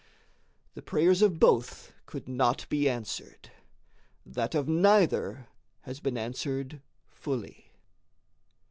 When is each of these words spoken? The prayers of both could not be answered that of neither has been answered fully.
The 0.73 0.81
prayers 0.81 1.21
of 1.21 1.37
both 1.37 1.93
could 2.07 2.27
not 2.27 2.67
be 2.69 2.89
answered 2.89 3.51
that 4.25 4.55
of 4.55 4.67
neither 4.67 5.47
has 5.81 5.99
been 5.99 6.17
answered 6.17 6.81
fully. 7.11 7.69